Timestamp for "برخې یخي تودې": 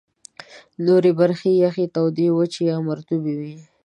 1.19-2.27